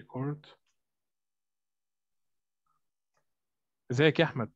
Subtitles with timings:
[0.00, 0.46] ريكورد.
[3.90, 4.52] ازيك يا أحمد؟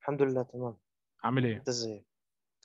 [0.00, 0.76] الحمد لله تمام.
[1.24, 2.06] عامل إيه؟ أنت ازيك؟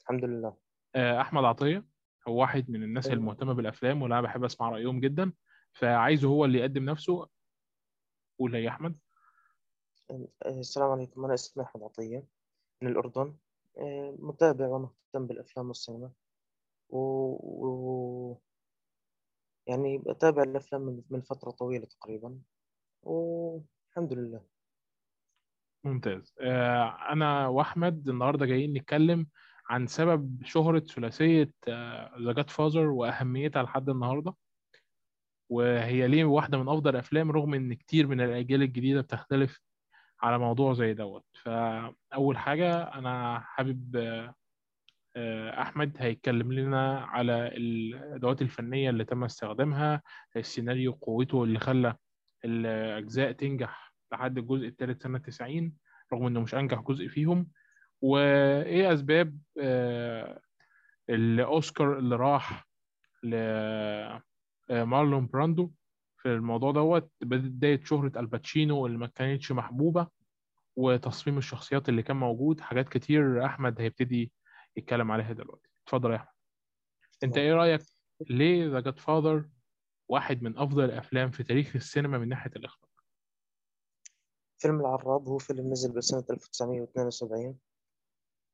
[0.02, 0.58] الحمد لله.
[0.96, 1.86] آه، أحمد عطية
[2.28, 3.18] هو واحد من الناس أيوه.
[3.18, 5.34] المهتمة بالأفلام واللي أنا بحب أسمع رأيهم جدا
[5.74, 7.28] فعايزه هو اللي يقدم نفسه.
[8.40, 8.98] قول يا أحمد.
[10.12, 11.26] آه، السلام عليكم.
[11.26, 12.28] أنا اسمي أحمد عطية
[12.82, 13.38] من الأردن.
[13.78, 16.12] آه، متابع ومهتم بالأفلام والسينما.
[16.90, 16.98] و...
[16.98, 18.42] و...
[19.68, 22.40] يعني بتابع الأفلام من فترة طويلة تقريبا
[23.04, 24.42] والحمد لله.
[25.84, 26.36] ممتاز.
[26.42, 29.28] آه، أنا وأحمد النهارده جايين نتكلم
[29.70, 31.54] عن سبب شهرة ثلاثية
[32.20, 34.36] ذا جاد فازر وأهميتها لحد النهاردة.
[35.50, 39.60] وهي ليه واحدة من أفضل الأفلام رغم إن كتير من الأجيال الجديدة بتختلف
[40.22, 41.26] على موضوع زي دوت.
[41.34, 43.96] فأول حاجة أنا حابب
[45.16, 50.02] آه، أحمد هيتكلم لنا على الأدوات الفنية اللي تم استخدامها
[50.36, 51.96] السيناريو قوته اللي خلى
[52.46, 55.74] الأجزاء تنجح لحد الجزء الثالث سنة 90
[56.14, 57.48] رغم إنه مش أنجح جزء فيهم.
[58.02, 60.40] وإيه أسباب آه،
[61.10, 62.68] الأوسكار اللي راح
[63.24, 65.72] لمارلون براندو
[66.18, 70.08] في الموضوع دوت؟ بداية شهرة الباتشينو اللي ما كانتش محبوبة
[70.76, 72.60] وتصميم الشخصيات اللي كان موجود.
[72.60, 74.32] حاجات كتير أحمد هيبتدي
[74.78, 75.70] يتكلم عليها دلوقتي.
[75.84, 76.34] اتفضل يا أحمد.
[77.24, 77.82] أنت تمام إيه رأيك
[78.30, 79.50] ليه The Godfather
[80.10, 82.90] واحد من أفضل الأفلام في تاريخ السينما من ناحية الإخراج؟
[84.58, 87.58] فيلم العراب هو فيلم نزل بسنة 1972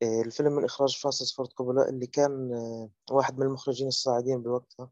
[0.02, 4.90] آه، الفيلم من إخراج فرانسيس فورد كوبولا اللي كان آه، واحد من المخرجين الصاعدين بوقتها.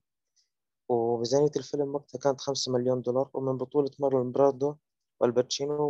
[0.88, 4.76] وميزانية الفيلم وقتها كانت خمسة مليون دولار ومن بطولة مارلون براندو
[5.20, 5.82] والباتشينو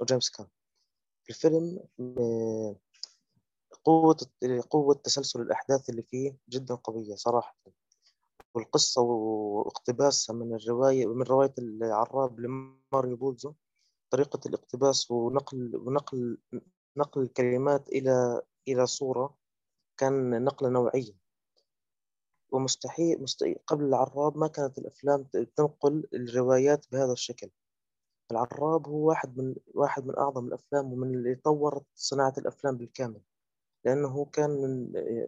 [0.00, 0.46] وجيمس كان.
[1.30, 2.76] الفيلم آه،
[3.84, 4.16] قوة
[4.70, 7.56] قوة تسلسل الأحداث اللي فيه جدا قوية صراحة.
[8.54, 13.52] والقصة واقتباسها من الرواية من رواية العراب لماريو بولزو
[14.10, 16.38] طريقة الاقتباس ونقل ونقل
[16.96, 19.36] نقل الكلمات إلى إلى صورة
[19.96, 21.14] كان نقلة نوعية.
[22.52, 25.24] ومستحيل مستحيل قبل العراب ما كانت الأفلام
[25.56, 27.50] تنقل الروايات بهذا الشكل.
[28.30, 33.20] العراب هو واحد من واحد من أعظم الأفلام ومن اللي طورت صناعة الأفلام بالكامل.
[33.84, 34.50] لأنه كان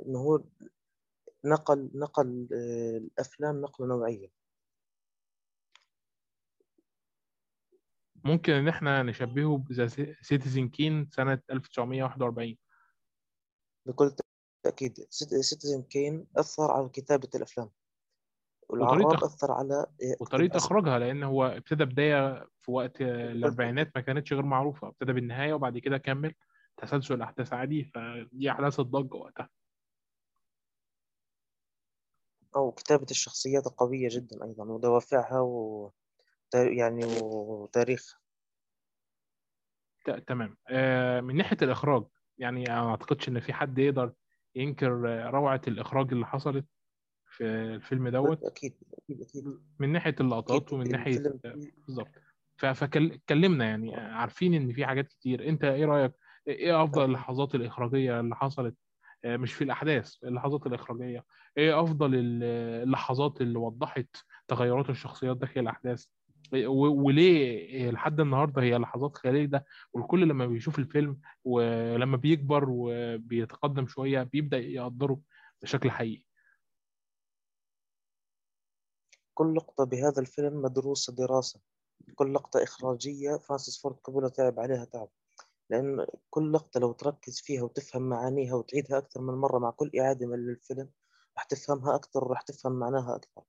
[0.06, 0.44] من هو
[1.44, 4.30] نقل نقل آه، الأفلام نقلة نوعية.
[8.24, 9.86] ممكن إن إحنا نشبهه ب The
[10.22, 12.58] Citizen Kane سنة 1941
[13.86, 14.14] بكل
[14.62, 17.70] تأكيد Citizen Kane أثر على كتابة الأفلام.
[18.68, 19.24] وطريقة أخ...
[19.24, 19.86] أثر على
[20.20, 24.88] وطريقة اقتباس إخراجها لأن هو ابتدى بداية في وقت الأربعينات ما كانتش غير معروفة.
[24.88, 26.34] ابتدى بالنهاية وبعد كده كمل.
[26.76, 29.48] تسلسل الأحداث عادي فدي أحداث الضجة وقتها.
[32.56, 35.90] أو كتابة الشخصيات قوية جدا أيضا ودوافعها و
[36.54, 38.18] يعني وتاريخ
[40.06, 40.56] ت- تمام.
[40.68, 42.04] آه، من ناحية الإخراج
[42.38, 44.12] يعني أنا ما أعتقدش إن في حد يقدر
[44.54, 44.90] ينكر
[45.30, 46.66] روعة الإخراج اللي حصلت
[47.30, 48.44] في الفيلم دوت.
[48.44, 49.44] أكيد أكيد أكيد.
[49.78, 51.22] من ناحية اللقطات أكيد ومن ناحية
[51.86, 52.08] بالظبط.
[52.56, 55.48] فكلمنا يعني عارفين إن في حاجات كتير.
[55.48, 56.12] أنت إيه رأيك
[56.48, 58.74] إيه أفضل اللحظات الإخراجية اللي حصلت؟
[59.24, 61.24] آه، مش في الأحداث اللحظات الإخراجية.
[61.58, 62.42] إيه أفضل ال-
[62.82, 64.16] اللحظات اللي وضحت
[64.48, 66.04] تغيرات الشخصيات داخل الأحداث؟
[66.54, 74.22] و- وليه لحد النهارده هي لحظات خالدة والكل لما بيشوف الفيلم ولما بيكبر وبيتقدم شوية
[74.22, 75.20] بيبدأ يقدره
[75.62, 76.24] بشكل حقيقي.
[79.34, 81.60] كل لقطة بهذا الفيلم مدروسة دراسة.
[82.14, 85.08] كل لقطة إخراجية فرانسيس فورد كوبولا تعب عليها تعب.
[85.70, 90.26] لأن كل لقطة لو تركز فيها وتفهم معانيها وتعيدها أكثر من مرة مع كل إعادة
[90.26, 90.90] من للفيلم
[91.36, 93.42] راح تفهمها أكثر وراح تفهم معناها أكثر.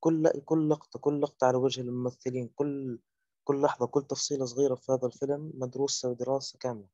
[0.00, 2.98] كل كل لقطة كل لقطة على وجه الممثلين كل
[3.44, 6.88] كل لحظة كل تفصيلة صغيرة في هذا الفيلم مدروسة دراسة كاملة.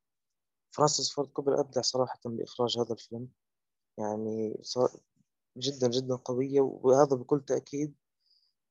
[0.70, 3.28] فرانسيس فورد كوبولا أبدع صراحة بإخراج هذا الفيلم.
[3.98, 4.60] يعني
[5.56, 7.94] جدا جدا قوية وهذا بكل تأكيد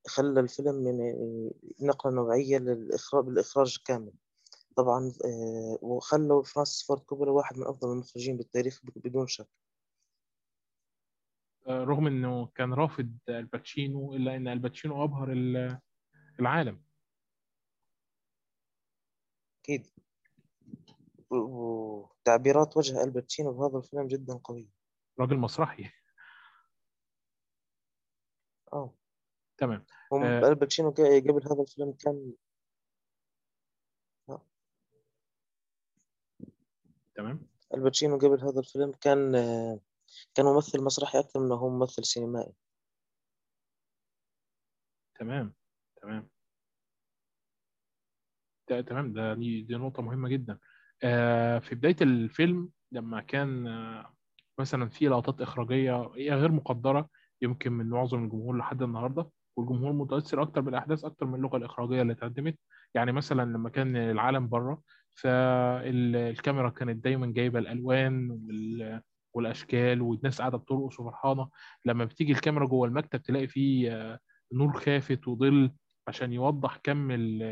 [0.07, 1.15] خلى الفيلم يعني
[1.81, 4.13] نقلة نوعية للإخراج بالإخراج كامل.
[4.81, 9.47] طبعا آه، وخلوا فرانسيس فورد كوبولا واحد من أفضل المخرجين بالتاريخ بدون شك.
[11.67, 15.79] آه، رغم إنه كان رافض الباتشينو إلا إن الباتشينو أبهر ال-
[16.39, 16.81] العالم.
[19.63, 19.87] أكيد.
[21.29, 24.69] و- وتعبيرات وجه الباتشينو بهذا الفيلم جدا قوية
[25.19, 25.91] راجل مسرحي.
[28.73, 28.93] آه.
[29.57, 29.85] تمام.
[30.13, 32.33] آه، الباتشينو قبل هذا الفيلم كان
[34.29, 34.41] آه،
[37.19, 37.39] تمام؟
[37.74, 39.80] الباتشينو قبل هذا الفيلم كان آه،
[40.36, 42.54] كان ممثل مسرحي أكثر من هو ممثل سينمائي.
[45.19, 45.54] تمام
[46.01, 46.30] تمام.
[48.69, 49.13] ده تمام.
[49.13, 50.60] ده دي, دي نقطة مهمة جدا.
[51.04, 54.13] آه في بداية الفيلم لما كان آه
[54.60, 57.10] مثلا في لقطات إخراجية هي غير مقدرة
[57.42, 62.13] يمكن من معظم الجمهور لحد النهاردة والجمهور متأثر أكتر بالأحداث أكتر من اللغة الإخراجية اللي
[62.13, 62.60] اتقدمت.
[62.95, 64.81] يعني مثلا لما كان العالم بره
[65.21, 69.01] فالكاميرا كانت دايما جايبة الألوان وال
[69.33, 71.50] والأشكال والناس قاعدة بترقص وفرحانة.
[71.86, 74.19] لما بتيجي الكاميرا جوه المكتب تلاقي فيه آه،
[74.54, 75.71] نور خافت وظل
[76.07, 77.44] عشان يوضح كم ال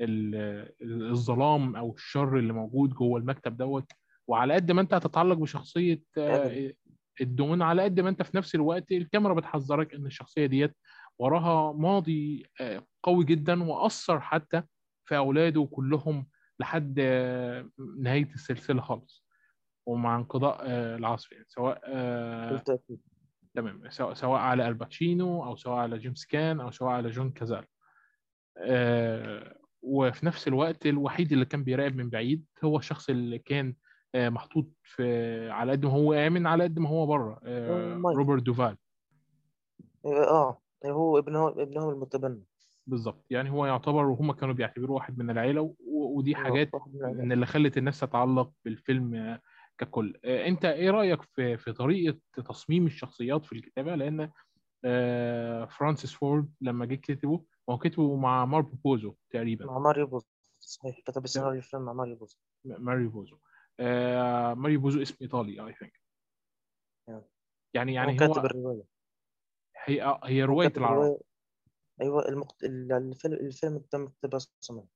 [0.00, 3.92] ال الظلام أو الشر اللي موجود جوه المكتب دوت.
[4.28, 6.72] وعلى قد ما أنت هتتعلق بشخصية آه،.
[7.20, 10.76] الدون على قد ما أنت في نفس الوقت الكاميرا بتحذرك إن الشخصية ديت
[11.18, 14.62] وراها ماضي آه، قوي جدا وأثر حتى
[15.04, 16.26] في أولاده كلهم.
[16.60, 19.26] لحد آه، نهاية السلسلة خالص
[19.86, 22.62] ومع انقضاء آه، العصر يعني سواء آه،
[23.54, 27.64] تمام سواء سواء على الباتشينو أو سواء على جيمس كان أو سواء على جون كازال.
[29.82, 33.74] وفي نفس الوقت الوحيد اللي كان بيراقب من بعيد هو الشخص اللي كان
[34.16, 37.40] محطوط في على قد ما هو آمن على قد ما هو بره.
[38.16, 38.76] روبرت دوفال.
[40.06, 42.42] آه هو ابنه ابنهم المتبنى
[42.86, 43.26] بالظبط.
[43.30, 47.78] يعني هو يعتبر وهم كانوا بيعتبروه واحد من العيلة و- ودي حاجات من اللي خلت
[47.78, 49.38] الناس تتعلق بالفيلم
[49.78, 50.18] ككل.
[50.24, 52.18] آه، انت إيه رأيك في في طريقة
[52.48, 54.30] تصميم الشخصيات في الكتابة؟ لأن
[54.84, 59.66] آه، فرانسيس فورد لما جه كتبه هو كتبه مع مارك بوزو تقريبا.
[59.66, 60.26] مع ماريو بوزو
[60.60, 61.00] صحيح.
[61.06, 62.36] كتب السيناريو الفيلم مع ماريو بوزو.
[62.64, 63.38] ماري بوزو.
[63.80, 66.00] آه، ماري بوزو اسم إيطالي I think
[67.08, 67.22] نعم.
[67.74, 68.82] يعني هو يعني كاتب هو الرواية.
[69.84, 71.18] هي هي كاتب العراب.
[72.00, 72.64] أيوة المقت...
[72.64, 74.86] ال- الفيلم الفيلم تم اقتباسه كمان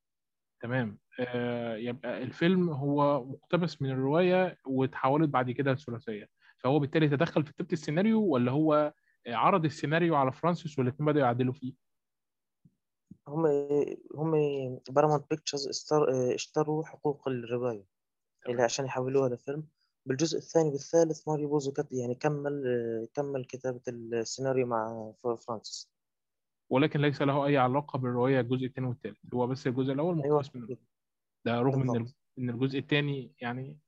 [0.63, 0.99] تمام.
[1.21, 6.29] آه، يبقى الفيلم هو مقتبس من الرواية واتحولت بعد كده لثلاثية.
[6.59, 8.95] فهو بالتالي تدخل في كتابة السيناريو ولا هو
[9.27, 11.75] آه، عرض السيناريو على فرانسيس والاثنين بدأوا يعدلوا فيه؟
[13.29, 13.47] هم
[14.15, 14.33] هم
[14.91, 15.69] Paramount Pictures.
[16.35, 17.85] اشتروا حقوق الرواية
[18.49, 19.67] اللي عشان يحولوها لفيلم.
[20.07, 21.73] بالجزء الثاني والثالث ماريو بوزو.
[21.93, 25.13] يعني كمل كمل كتابة السيناريو مع
[25.47, 25.91] فرانسيس.
[26.71, 29.19] ولكن ليس له أي علاقة بالرواية الجزء الثاني والثالث.
[29.35, 30.77] هو بس الجزء الأول أيوة مقتبس منه.
[31.45, 33.79] ده رغم بالضبط إن الجزء الثاني يعني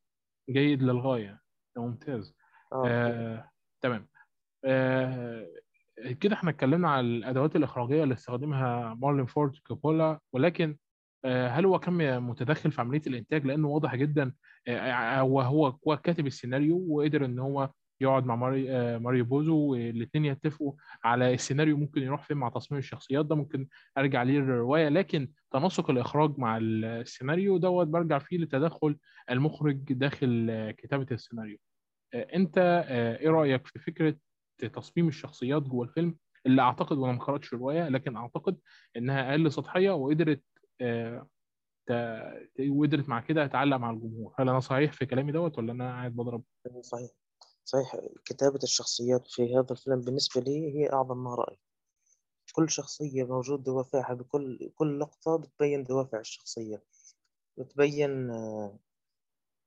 [0.50, 1.42] جيد للغاية.
[1.76, 2.36] ده ممتاز.
[2.72, 3.50] آه آه،
[3.80, 4.08] تمام.
[4.64, 5.48] آه،
[6.20, 10.20] كده إحنا اتكلمنا على الأدوات الإخراجية اللي استخدمها مارلين فورد كوبولا.
[10.32, 10.76] ولكن
[11.24, 14.32] آه، هل هو كان متدخل في عملية الإنتاج؟ لأنه واضح جدا
[14.68, 17.70] آه، هو هو هو كاتب السيناريو وقدر إن هو
[18.02, 20.72] يقعد مع ماري آه، ماريو بوزو والاثنين يتفقوا
[21.04, 23.68] على السيناريو ممكن يروح فين مع تصميم الشخصيات ده ممكن
[23.98, 28.98] أرجع ليه للروايه لكن تناسق الإخراج مع السيناريو دوت برجع فيه لتدخل
[29.30, 31.58] المخرج داخل كتابة السيناريو.
[32.14, 34.16] آه، أنت آه، إيه رأيك في فكرة
[34.72, 36.16] تصميم الشخصيات جوه الفيلم؟
[36.46, 38.58] اللي أعتقد وأنا ما قرأتش الرواية لكن أعتقد
[38.96, 40.42] إنها أقل سطحية وقدرت
[42.68, 44.34] وقدرت مع كده تعلق مع الجمهور.
[44.38, 46.42] هل أنا صحيح في كلامي دوت ولا أنا قاعد بضرب؟
[46.80, 47.21] صحيح.
[47.64, 51.60] صحيح كتابة الشخصيات في هذا الفيلم بالنسبة لي هي أعظم ما رأيت.
[52.52, 56.82] كل شخصية موجود دوافعها بكل كل لقطة بتبين دوافع الشخصية
[57.58, 58.78] بتبين آه،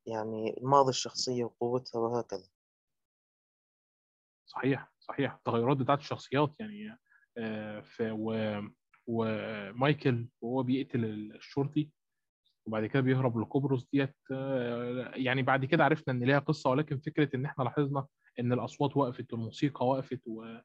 [0.05, 2.49] يعني ماضي الشخصية وقوتها وهكذا.
[4.45, 5.33] صحيح صحيح.
[5.33, 6.99] التغيرات بتاعت الشخصيات يعني
[7.37, 8.59] آه، و
[9.07, 11.89] ومايكل وهو بيقتل الشرطي
[12.65, 17.35] وبعد كده بيهرب لقبرص ديت آه، يعني بعد كده عرفنا إن ليها قصة ولكن فكرة
[17.35, 18.05] إن إحنا لاحظنا
[18.39, 20.57] إن الأصوات وقفت والموسيقى وقفت و...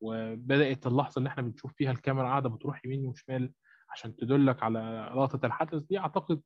[0.00, 3.52] وبدأت اللحظة اللي إحنا بنشوف فيها الكاميرا قاعدة بتروح يمين وشمال
[3.90, 5.98] عشان تدلك على لقطة الحدث دي.
[5.98, 6.40] أعتقد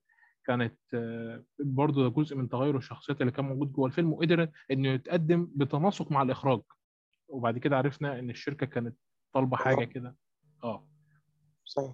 [0.45, 4.89] كانت آه، برضه ده جزء من تغير الشخصيات اللي كان موجود جوه الفيلم وقدر انه
[4.89, 6.61] يتقدم بتناسق مع الإخراج.
[7.29, 8.97] وبعد كده عرفنا إن الشركة كانت
[9.33, 10.17] طالبة حاجة كده.
[10.65, 10.89] آه.
[11.65, 11.93] صحيح.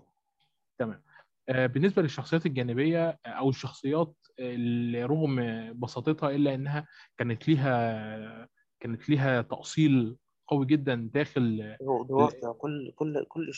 [0.79, 1.03] تمام.
[1.49, 5.37] بالنسبة للشخصيات الجانبية آه، أو الشخصيات اللي رغم
[5.81, 8.49] بساطتها إلا إنها كانت ليها
[8.81, 10.17] كانت ليها تأصيل
[10.49, 13.53] قوي جدا داخل هو دوافع كل كل كل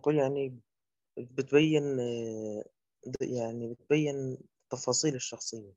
[0.00, 0.60] كل يعني
[1.18, 2.64] بتبين آه،
[3.20, 4.38] يعني بتبين
[4.70, 5.74] تفاصيل الشخصية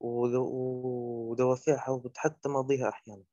[0.00, 0.50] ودو-
[1.30, 3.24] ودوافعها وحتى ماضيها أحيانا.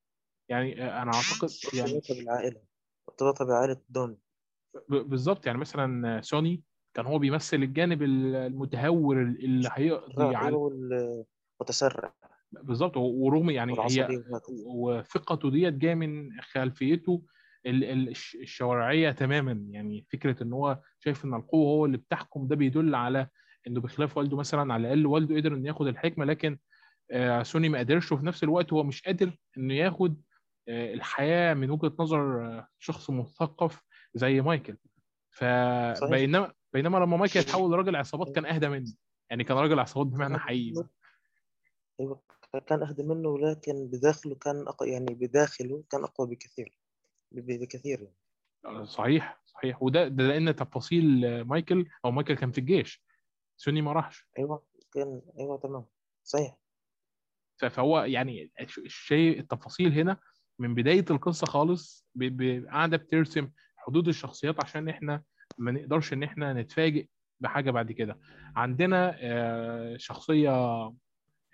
[0.49, 2.63] يعني آه، أنا أعتقد يعني ارتباطها بالعائلة
[3.09, 4.17] ارتباطها بعائلة دون.
[4.89, 6.63] بالظبط يعني مثلا سوني
[6.93, 11.25] كان هو بيمثل الجانب المتهور اللي هيقضي على أيوة وال-
[11.61, 12.13] متسرع
[12.51, 12.97] بالظبط.
[12.97, 14.23] ورغم يعني هي
[14.65, 17.23] وثقته ديت جاية من خلفيته
[17.65, 19.51] ال- ال- الش- الشوارعية تماما.
[19.69, 23.27] يعني فكرة إن هو شايف إن القوة هو اللي بتحكم ده بيدل على
[23.67, 26.25] إنه بخلاف والده مثلا على الأقل والده قدر انه ياخد الحكمة.
[26.25, 26.57] لكن
[27.11, 30.21] آه، سوني ما قدرش وفي نفس الوقت هو مش قادر إنه ياخد
[30.67, 33.83] آه، الحياة من وجهة نظر آه، شخص مثقف
[34.13, 34.77] زي مايكل.
[35.29, 38.93] فبينما بينما لما مايكل يتحول لراجل عصابات كان أهدى منه.
[39.29, 40.87] يعني كان راجل عصابات بمعنى حقيقي.
[41.99, 42.21] أيوة
[42.67, 44.83] كان أهدى منه ولكن بداخله كان أق...
[44.83, 46.77] يعني بداخله كان أقوى بكثير
[47.31, 48.01] بكثير
[48.63, 48.85] يعني.
[48.85, 49.83] صحيح صحيح.
[49.83, 53.03] وده ده لأن تفاصيل مايكل أو مايكل كان في الجيش.
[53.57, 54.27] سوني ما راحش.
[54.39, 54.63] أيوة
[54.93, 55.85] كان أيوة تمام.
[56.23, 56.57] صحيح.
[57.69, 60.17] فهو يعني الش- الشيء التفاصيل هنا
[60.59, 62.05] من بداية القصة خالص
[62.69, 65.23] قاعدة بترسم حدود الشخصيات عشان إحنا
[65.57, 67.07] ما نقدرش إن إحنا نتفاجئ
[67.39, 68.19] بحاجة بعد كده.
[68.55, 70.51] عندنا آه، شخصية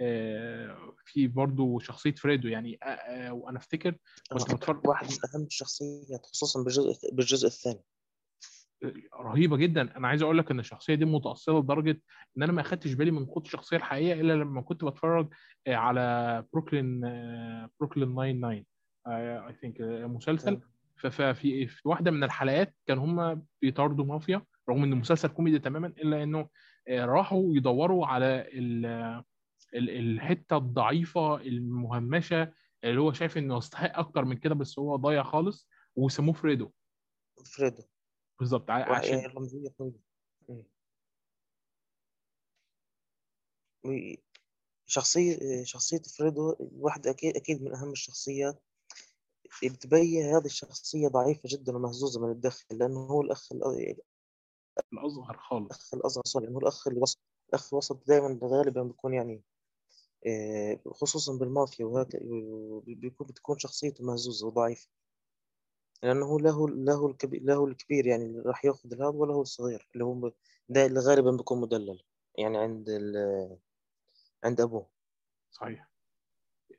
[0.01, 3.95] آه، في برضو شخصية فريدو يعني آه، وأنا أفتكر
[4.31, 7.83] كنت بتفرج واحد من أهم الشخصيات خصوصا بالجزء بالجزء الثاني.
[9.15, 9.97] رهيبة جدا.
[9.97, 12.01] أنا عايز أقول لك إن الشخصية دي متاصله لدرجة
[12.37, 15.33] إن أنا ما أخدتش بالي من قوة الشخصية الحقيقية إلا لما كنت بتفرج
[15.67, 17.01] على بروكلين
[17.79, 18.65] بروكلين 99
[19.07, 20.61] I think مسلسل.
[21.07, 26.23] ففي في واحدة من الحلقات كان هم بيطاردوا مافيا رغم إن المسلسل كوميدي تماما إلا
[26.23, 26.49] إنه
[26.87, 28.85] آه، راحوا يدوروا على ال-
[29.73, 32.53] ال- الحتة الضعيفة المهمشة
[32.83, 36.71] اللي هو شايف إنه يستحق أكتر من كده بس هو ضايع خالص وسموه فريدو.
[37.55, 37.83] فريدو.
[38.39, 39.27] بالظبط عشان يعني
[44.85, 48.63] شخصية شخصية فريدو واحد أكيد أكيد من أهم الشخصيات
[49.63, 53.99] بتبين هذه الشخصية ضعيفة جدا ومهزوزة من الداخل لأنه هو الأخ الأ-
[54.93, 55.65] الاصغر خالص.
[55.65, 59.43] الأخ الأصغر sorry لأنه الأخ الوسط الأخ الوسط دائما غالبا بيكون يعني
[60.27, 62.21] آه، خصوصا بالمافيا وهكذا
[62.87, 64.87] بيكون بتكون شخصيته مهزوزة وضعيفة.
[66.03, 70.31] لأنه له له الكبير له الكبير يعني اللي راح يأخذ هذا وله الصغير اللي هو
[70.69, 72.03] ده اللي غالبا بيكون مدلل
[72.37, 73.57] يعني عند ال-
[74.43, 74.89] عند أبوه.
[75.51, 75.88] صحيح.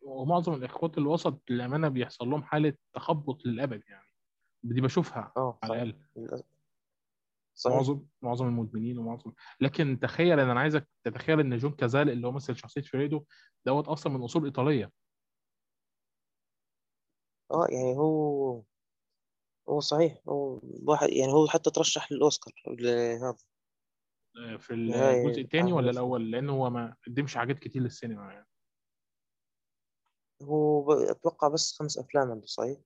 [0.02, 4.06] ومعظم الإخوات الوسط للأمانة بيحصل لهم حالة تخبط للأبد يعني.
[4.62, 6.42] دي بشوفها آه على الأقل.
[7.54, 7.76] صحيح.
[7.76, 12.32] معظم معظم المدمنين ومعظم لكن تخيل ان أنا عايزك تتخيل إن جون كازال اللي هو
[12.32, 13.24] مثل شخصية فريدو
[13.66, 14.92] دوت أصلا من أصول إيطالية.
[17.50, 18.62] آه يعني هو
[19.68, 20.18] هو صحيح.
[20.28, 23.36] هو واحد يعني هو حتى ترشح للأوسكار لهذا
[24.36, 28.46] آه، في الجزء الثاني ولا 2000 الأول؟ لأنه هو ما قدمش حاجات كتير للسينما يعني.
[30.42, 32.78] هو أتوقع بس خمس أفلام عنده صحيح؟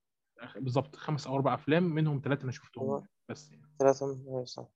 [0.56, 3.70] بالظبط خمس أو أربع أفلام منهم ثلاثة أنا شفتهم هو بس يعني.
[3.78, 4.66] ثلاثة من- أيوة صح.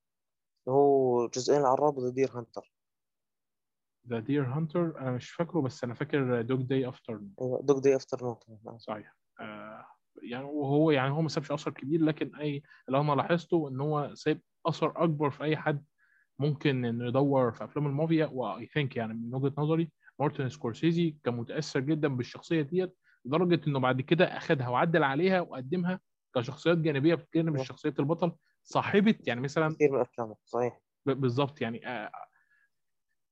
[0.69, 2.73] هو جزئين العراب و The Deer Hunter
[4.07, 7.21] The Deer Hunter أنا مش فاكره بس أنا فاكر Dog Day Afternoon
[7.61, 8.43] Dog Day Afternoon
[8.81, 9.15] صحيح.
[9.39, 9.85] آه
[10.23, 14.11] يعني وهو يعني هو ما سابش أثر كبير لكن أي اللي أنا لاحظته إن هو
[14.15, 15.85] ساب أثر أكبر في أي حد
[16.39, 21.15] ممكن إنه يدور في أفلام المافيا و I think يعني من وجهة نظري مارتن سكورسيزي
[21.23, 25.99] كان متاثر جدا بالشخصية ديت لدرجة إنه بعد كده أخدها وعدل عليها وقدمها
[26.35, 27.55] كشخصيات جانبية بجانب.
[27.55, 28.31] الشخصيه البطل
[28.63, 30.81] صاحبة يعني مثلا كثير من أفلامه صحيح.
[31.05, 32.11] بالظبط يعني آه،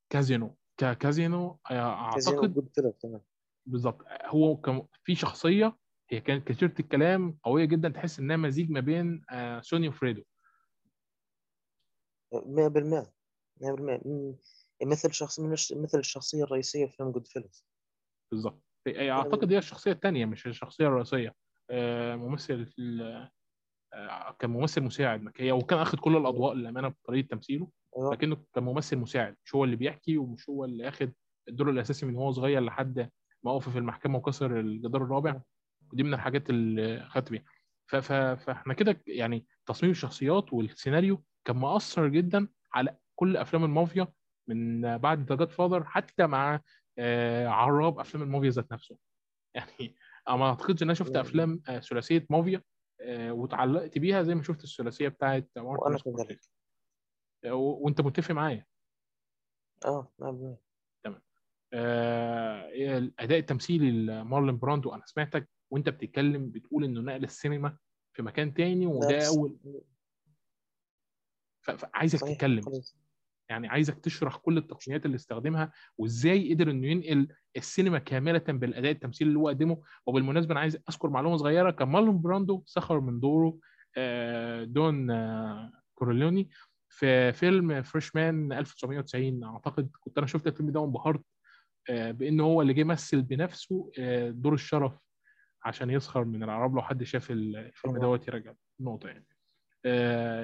[0.10, 3.22] كازينو آه، كازينو أعتقد فيلم كمان.
[3.65, 4.62] بالظبط هو
[5.03, 5.77] في شخصية
[6.10, 10.24] هي كانت كثيرة الكلام قوية جدا تحس إنها مزيج ما بين آه، سوني وفريدو.
[12.34, 13.13] 100%
[13.62, 14.36] 100% م-
[14.84, 17.46] مثل شخص من مثل الشخصية الرئيسية في فيلم جود فيلم
[18.31, 21.36] بالظبط هي- أعتقد هي الشخصية الثانية مش الشخصية الرئيسية.
[21.69, 22.72] آه، ممثل
[23.93, 28.13] آه، كان ممثل مساعد هي وكان أخد كل الأضواء للأمانة بطريقه تمثيله أيوة.
[28.13, 29.36] لكنه كان ممثل مساعد.
[29.46, 31.13] مش هو اللي بيحكي ومش هو اللي أخد
[31.50, 33.10] الدور الأساسي من هو صغير لحد
[33.43, 35.41] ما وقف في المحكمة وكسر الجدار الرابع.
[35.93, 37.43] ودي من الحاجات اللي خدت بيها.
[38.36, 44.07] فإحنا كده يعني تصميم الشخصيات والسيناريو كان مؤثر جدا على كل أفلام المافيا
[44.48, 46.62] من بعد ذا جاد فاذر حتى مع
[47.00, 48.98] آه، عراب أفلام المافيا ذات نفسه.
[49.56, 49.96] يعني
[50.27, 51.16] أنا ما أعتقدش إن أنا شفت.
[51.16, 52.62] أفلام آه، ثلاثية مافيا
[53.01, 56.42] آه، وتعلقت بيها زي ما شفت الثلاثية بتاعت مارتن وأنا سكورسيزي كذلك.
[57.46, 58.66] آه، و- وأنت متفق معايا؟
[59.86, 60.58] آه 100%
[61.74, 67.77] آه، الاداء التمثيلي لمارلون براندو أنا سمعتك وأنت بتتكلم بتقول إنه نقل السينما
[68.13, 69.58] في مكان تاني وده اول
[71.62, 72.62] فعايزك صحيح تتكلم.
[73.50, 77.27] يعني عايزك تشرح كل التقنيات اللي استخدمها وإزاي قدر إنه ينقل
[77.58, 79.82] السينما كاملة بالأداء التمثيلي اللي هو قدمه.
[80.06, 83.58] وبالمناسبة أنا عايز أذكر معلومة صغيرة كان مارلون براندو سخر من دوره
[83.98, 86.50] آه، دون آه، كورليوني
[86.89, 91.24] في فيلم The Freshman 1990 أعتقد كنت أنا شفت الفيلم ده وانبهرت
[91.89, 93.92] آه، بإن هو اللي جه مثل بنفسه
[94.30, 95.00] دور الشرف
[95.63, 97.98] عشان يسخر من العراب لو حد شاف الفيلم.
[97.98, 99.25] دوت يرجع النقطة يعني.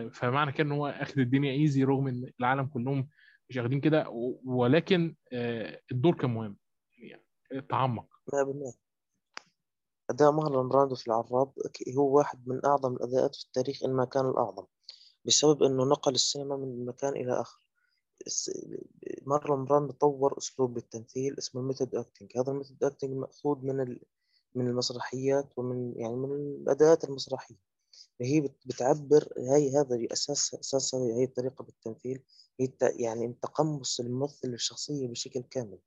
[0.10, 3.10] فمعنى كده إن هو اخد الدنيا easy رغم إن العالم كلهم
[3.50, 4.06] مش واخدين كده
[4.46, 6.58] ولكن آه، الدور كان مهم
[6.98, 7.24] يعني
[7.70, 8.06] تعمق.
[8.34, 8.74] 100%
[10.10, 11.54] أداء مارلون براندو في العراب
[11.98, 14.66] هو واحد من أعظم الأداءات في التاريخ إن ما كان الأعظم
[15.26, 17.60] بسبب إنه نقل السينما من مكان آخر.
[18.28, 18.68] الس-
[19.26, 22.38] مارلون براندو طور أسلوب بالتمثيل اسمه ال method acting.
[22.38, 23.98] هذا ال method acting مأخوذ من.
[24.56, 27.56] من المسرحيات ومن يعني من الأداءات المسرحية.
[28.22, 32.24] هي بت- بتعبر هاي هذا أساس هاي هاي الطريقة بالتمثيل.
[32.60, 35.80] هي يعني تقمص الممثل للشخصية بشكل كامل.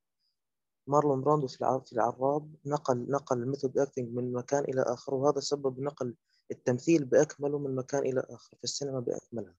[0.86, 5.40] مارلون براندو في في العراب نقل نقل ال method acting من مكان إلى آخر وهذا
[5.40, 6.14] سبب نقل
[6.50, 9.54] التمثيل بأكمله من مكان إلى آخر في السينما بأكملها.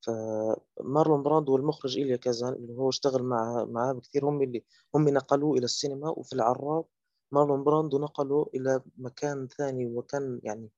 [0.00, 5.56] فمارلون براندو والمخرج إيليا كازان اللي هو اشتغل مع معاه بكثير هم اللي هم نقلوه
[5.58, 6.08] إلى السينما.
[6.10, 6.84] وفي العراب
[7.32, 10.70] مارلون براندو نقله إلى مكان ثاني وكان يعني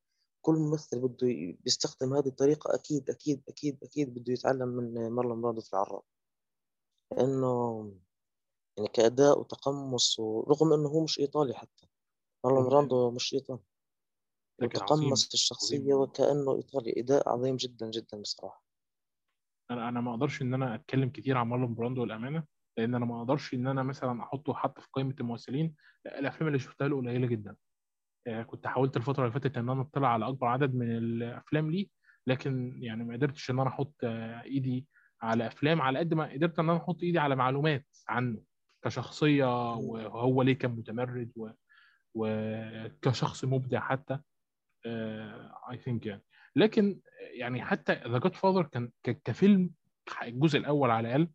[0.43, 5.61] كل ممثل بده بيستخدم هذه الطريقة أكيد أكيد أكيد أكيد بده يتعلم من مارلون براندو
[5.61, 6.03] في العراب.
[7.13, 7.93] لأنه
[8.77, 11.87] يعني كأداء وتقمص ورغم إنه هو مش إيطالي حتى
[12.45, 13.61] مارلون براندو مش إيطالي.
[14.63, 18.65] وتقمص عظيم الشخصية وكأنه إيطالي أداء عظيم جدا جدا بصراحة.
[19.71, 22.45] أنا أنا ما أقدرش إن أنا أتكلم كتير عن مارلون براندو الامانه
[22.79, 25.75] لأن أنا ما أقدرش إن أنا مثلا أحطه حتى في قائمة الممثلين
[26.07, 27.57] الأفلام اللي شفتها له قليلة جدا.
[28.47, 31.89] كنت حاولت الفترة اللي فاتت إن أنا أطلع على أكبر عدد من الأفلام ليه
[32.27, 34.87] لكن يعني ما قدرتش إن أنا أحط آه، إيدي
[35.23, 38.43] على أفلام على قد ما قدرت إن أنا أحط إيدي على معلومات عنه
[38.85, 41.51] كشخصية وهو ليه كان متمرد و...
[42.15, 44.19] وكشخص مبدع حتى
[45.71, 46.23] اي ثينك يعني.
[46.57, 47.01] لكن
[47.33, 49.71] يعني حتى ذا جاد فاذر كان ك- كفيلم
[50.23, 51.29] الجزء الأول على الأقل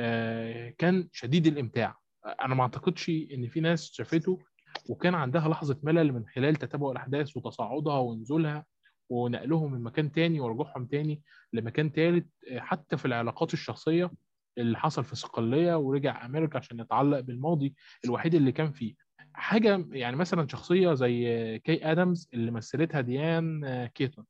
[0.00, 1.96] آه، كان شديد الإمتاع.
[2.42, 4.38] أنا ما أعتقدش إن في ناس شافته
[4.88, 8.64] وكان عندها لحظة ملل من خلال تتابع الأحداث وتصاعدها ونزولها
[9.10, 12.26] ونقلهم من مكان تاني ورجوعهم تاني لمكان تالت
[12.56, 14.10] حتى في العلاقات الشخصية
[14.58, 17.74] اللي حصل في صقلية ورجع أمريكا عشان يتعلق بالماضي
[18.04, 18.94] الوحيد اللي كان فيه.
[19.34, 24.24] حاجة يعني مثلا شخصية زي كي ادمز اللي مثلتها ديان آه، كيتون.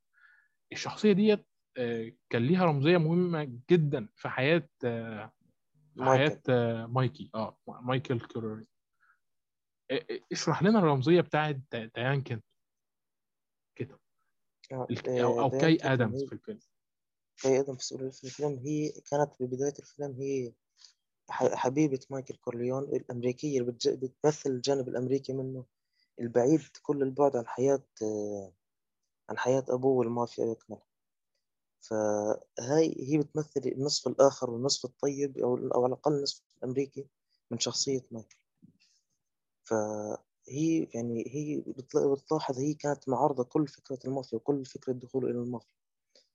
[0.73, 1.47] الشخصية ديت
[1.77, 5.33] آه، كان ليها رمزية مهمة جدا في حياة آه،
[5.97, 7.31] في حياة مايكي.
[7.35, 8.64] آه مايكل آه،
[10.33, 12.42] اشرح لنا الرمزية بتاعت ديان كيتون
[13.76, 13.98] كده.
[14.72, 14.87] آه،
[15.22, 16.59] أو آه، أو ديان كاي آدامز في الفيلم
[17.37, 20.52] كاي آدامز في في الفيلم هي كانت ببداية الفيلم هي
[21.31, 25.64] حبيبة مايكل كورليون الأمريكية اللي بتمثل الجانب الأمريكي منه.
[26.20, 28.52] البعيد كل البعد عن حياة آه،
[29.31, 30.87] عن حياة أبوه والمافيا بأكملها
[31.81, 37.07] فهاي هي بتمثل النصف الآخر والنصف الطيب أو أو على الأقل النصف الأمريكي
[37.50, 38.41] من شخصية مايكل.
[39.73, 45.39] فهي يعني هي بتلا- بتلاحظ هي كانت معارضة كل فكرة المافيا وكل فكرة دخوله إلى
[45.39, 45.75] المافيا.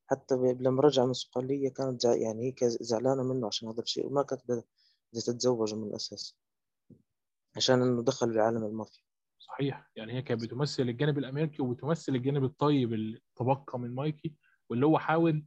[0.07, 2.05] حتى لما رجع من الصقلية كانت.
[2.05, 4.63] يعني هي زعلانة منه عشان هذا الشيء وما كانت بدها
[5.13, 6.37] تتزوجه من الأساس
[7.55, 9.01] عشان إنه دخل بعالم المافيا.
[9.39, 9.91] صحيح.
[9.95, 14.35] يعني هي كانت بتمثل الجانب الأمريكي وبتمثل الجانب الطيب اللي تبقى من مايكي
[14.69, 15.45] واللي هو حاول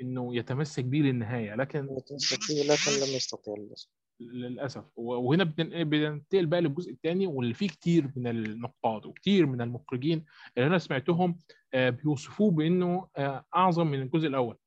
[0.00, 3.88] إنه يتمسك بيه للنهاية لكن هو تمسك فيه لكن لم يستطيع للأسف.
[4.32, 4.84] للأسف.
[4.96, 10.24] وهنا بن- بننتقل بقى للجزء الثاني واللي فيه كتير من النقاد وكتير من المخرجين
[10.56, 11.38] اللي أنا سمعتهم
[11.74, 14.58] آه، بيوصفوه بإنه آه، أعظم من الجزء الأول.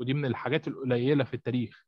[0.00, 1.84] ودي من الحاجات القليلة في التاريخ.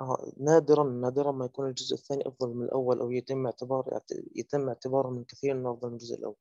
[0.00, 4.00] آه نادرا نادرا ما يكون الجزء الثاني أفضل من الأول أو يتم اعتبار
[4.36, 6.36] يتم اعتباره من كثير إنه أفضل من الجزء الأول.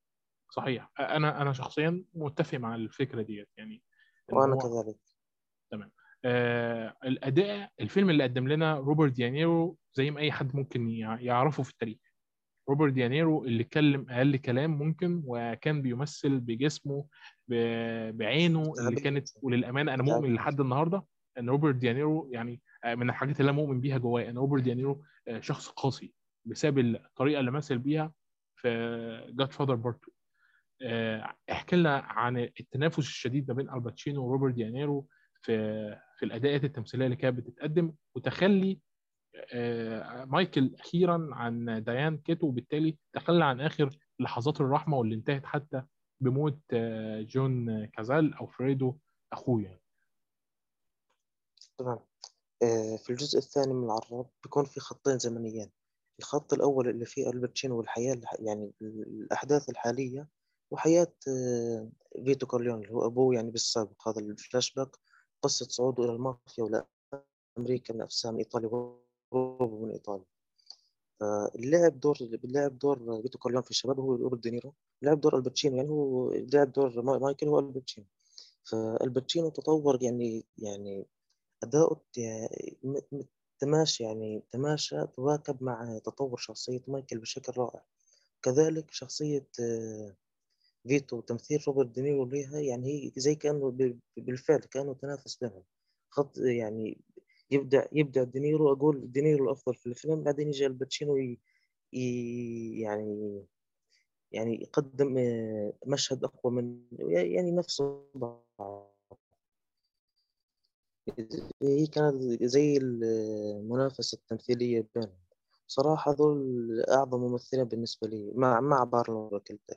[0.50, 0.92] صحيح.
[1.00, 3.50] أنا أنا شخصيا متفق مع الفكرة ديت.
[3.58, 3.84] يعني
[4.34, 4.98] هو كذلك.
[6.28, 11.64] آه الأداء الفيلم اللي قدم لنا روبرت دينيرو زي ما أي حد ممكن يع- يعرفه
[11.64, 11.98] في التاريخ.
[12.70, 17.06] روبرت دينيرو اللي اتكلم أقل كلام ممكن وكان بيمثل بجسمه
[18.12, 21.06] بعينه اللي كانت وللأمانة أنا مؤمن لحد النهارده
[21.38, 25.04] إن روبرت دينيرو يعني آه، من الحاجات اللي أنا مؤمن بيها جوايا إن روبرت دينيرو
[25.28, 26.14] آه، شخص قاسي
[26.46, 28.14] بسبب الطريقة اللي مثل بيها
[28.56, 28.70] في
[29.38, 30.16] Godfather Part 2
[30.82, 35.08] آه، احكي لنا عن التنافس الشديد ما بين آل باتشينو وروبرت دينيرو
[35.46, 38.80] في في الأداءات التمثيلية اللي كانت بتتقدم وتخلي
[39.54, 45.84] آه، مايكل أخيرا عن ديان كيتون وبالتالي تخلى عن آخر لحظات الرحمة واللي انتهت حتى
[46.22, 48.98] بموت آه، جون كازال أو فريدو
[49.34, 49.82] أخوه يعني.
[51.78, 52.00] تمام.
[52.64, 55.72] آه في الجزء الثاني من العراب بيكون في خطين زمنيين.
[56.20, 60.28] الخط الأول اللي فيه آل باتشينو والحياة الح- يعني الأحداث الحالية
[60.72, 61.14] وحياة
[62.26, 64.08] فيتو كورليون اللي هو أبوه يعني بالسابق.
[64.08, 64.90] هذا الفلاش باك.
[65.46, 66.86] قصة صعوده إلى المافيا ولا
[67.58, 68.70] أمريكا من نفسها من إيطاليا
[69.32, 70.26] وهروبه من إيطاليا.
[71.20, 74.74] فاللعب دور لعب دور فيتو كورليون في الشباب هو روبرت دينيرو.
[75.02, 78.08] لعب دور آل باتشينو يعني هو لعب دور ما- مايكل هو آل باتشينو.
[78.64, 81.06] فآل باتشينو تطور يعني يعني
[82.84, 83.22] م-
[83.60, 87.84] تماشى يعني تماشى تواكب مع تطور شخصية مايكل بشكل رائع.
[88.42, 90.16] كذلك شخصية آه،
[90.88, 95.64] فيتو وتمثيل روبرت دينيرو ليها يعني هي زي كأنه ب- بالفعل كأنه تنافس بينهم
[96.10, 96.98] خط يعني
[97.52, 101.40] يبدع يبدع دينيرو أقول دينيرو الأفضل في الفيلم بعدين يجي الباتشينو ي...
[102.82, 103.44] يعني
[104.32, 108.06] يعني يقدم آه، مشهد أقوى من يعني نفسه
[111.62, 115.18] هي كانت زي المنافسة التمثيلية بينهم.
[115.68, 119.76] صراحة هذول أعظم ممثلين بالنسبة لي مع مع بارلون وكلتا.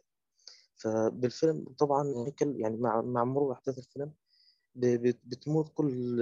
[0.78, 4.12] فبالفيلم طبعا هيكل يعني مع مع مرور أحداث الفيلم
[5.24, 6.20] بتموت كل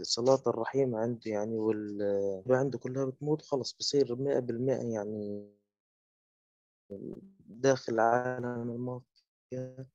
[0.00, 2.02] الصلاة الرحيمة عنده يعني وال
[2.50, 5.48] عنده كلها بتموت خلص بصير مئة بالمئة يعني
[7.46, 9.86] داخل عالم المافيا.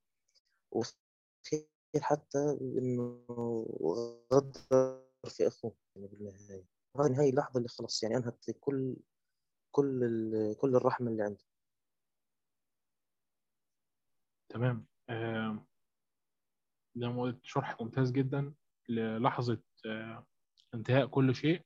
[0.71, 1.67] وخير
[2.02, 3.26] حتى إنه
[4.34, 6.65] غدر في أخوه يعني بالنهاية.
[6.99, 8.95] هذه هاي اللحظة اللي خلص يعني أنهت كل
[9.71, 11.43] كل كل الرحمة اللي عنده.
[14.53, 14.85] تمام.
[15.09, 15.65] آه،
[16.95, 18.53] زي ما قلت شرح ممتاز جدا
[18.89, 20.25] للحظة آه،
[20.73, 21.61] انتهاء كل شيء.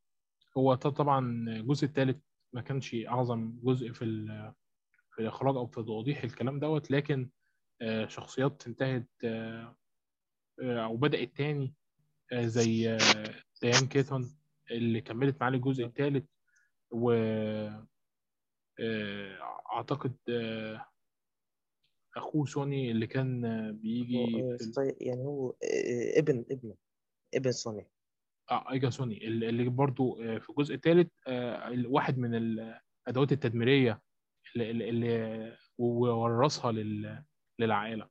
[0.58, 2.18] هو طبعا الجزء الثالث
[2.54, 4.26] ما كانش أعظم جزء في
[5.12, 7.30] في الإخراج أو في توضيح الكلام دوت لكن
[7.82, 9.76] آه، شخصيات انتهت آه،
[10.62, 11.74] أو بدأت تاني
[12.34, 12.98] زي
[13.62, 14.38] ديان كيتون
[14.72, 16.26] اللي كملت معاه الجزء الثالث
[16.92, 17.12] و
[18.80, 19.48] آه،
[22.18, 26.76] أخوه سوني اللي كان آه، بيجي ستاي- يعني هو آه، ابن ابنه
[27.36, 27.88] ابن سوني.
[28.52, 31.08] آه، أيجا سوني اللي برضو آه، في الجزء الثالث
[31.88, 34.02] واحد من الادوات التدميرية
[34.56, 35.58] اللي, اللي
[36.72, 37.24] لل-
[37.60, 38.08] للعائلة.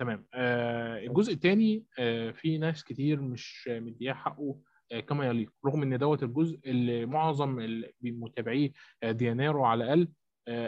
[0.00, 0.26] تمام.
[0.34, 1.84] آه، الجزء الثاني
[2.32, 4.60] في ناس كتير مش مدياه حقه
[4.92, 5.52] آه، كما يليق.
[5.66, 7.58] رغم إن دوت الجزء اللي معظم
[8.02, 10.08] متابعيه آه، دينيرو على الأقل آه،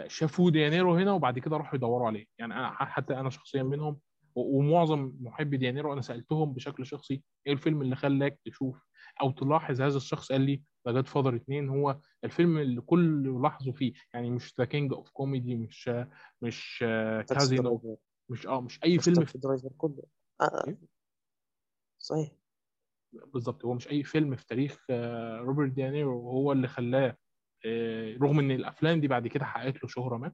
[0.07, 2.25] شافوا دينيرو هنا وبعد كده راحوا يدوروا عليه.
[2.39, 3.99] يعني أنا حتى أنا شخصيا منهم
[4.35, 8.87] ومعظم محبي دينيرو أنا سألتهم بشكل شخصي إيه الفيلم اللي خلاك تشوف
[9.21, 13.93] أو تلاحظ هذا الشخص؟ قال لي The Godfather 2 هو الفيلم اللي كل لحظة فيه.
[14.13, 15.89] يعني مش The King of Comedy مش
[16.41, 20.03] مش تاكسي كازينو مش آه مش أي فيلم Taxi Driver كله.
[20.41, 20.77] آه آه، في
[21.99, 22.31] صحيح.
[23.13, 27.17] بالظبط هو مش أي فيلم في تاريخ آه، روبرت دينيرو هو اللي خلاه آه،
[28.21, 30.31] رغم إن الأفلام دي بعد كده حققت له شهرة ما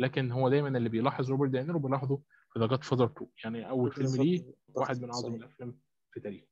[0.00, 2.20] لكن هو دايما اللي بيلاحظ روبرت دينيرو بيلاحظه
[2.52, 5.78] في The Godfather 2 يعني أول فيلم ليه واحد من أعظم الأفلام
[6.12, 6.46] في تاريخه.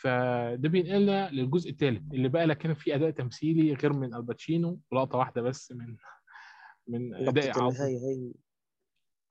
[0.00, 5.18] فده بينقلنا للجزء الثالث اللي بقى لك كان فيه أداء تمثيلي غير من الباتشينو لقطة
[5.18, 5.96] واحدة بس من
[6.88, 7.68] من أداء عظيم.
[7.68, 8.32] النهاية هي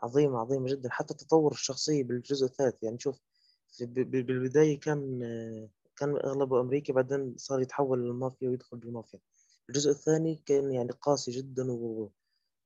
[0.03, 0.89] عظيمة عظيمة جدا.
[0.91, 3.21] حتى تطور الشخصية بالجزء الثالث يعني شوف
[3.77, 9.19] في ب- ب- بالبداية كان آه، كان أغلبه أمريكي بعدين صار يتحول للمافيا ويدخل بالمافيا.
[9.69, 12.12] الجزء الثاني كان يعني قاسي جدا و...